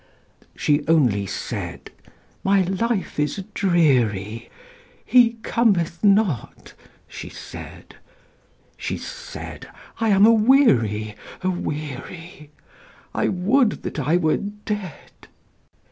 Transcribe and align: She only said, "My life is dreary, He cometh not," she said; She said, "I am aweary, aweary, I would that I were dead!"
She 0.55 0.83
only 0.87 1.27
said, 1.27 1.91
"My 2.43 2.63
life 2.63 3.19
is 3.19 3.43
dreary, 3.53 4.49
He 5.05 5.33
cometh 5.43 6.03
not," 6.03 6.73
she 7.07 7.29
said; 7.29 7.97
She 8.77 8.97
said, 8.97 9.67
"I 9.99 10.09
am 10.09 10.25
aweary, 10.25 11.13
aweary, 11.43 12.49
I 13.13 13.27
would 13.27 13.83
that 13.83 13.99
I 13.99 14.17
were 14.17 14.37
dead!" 14.37 15.11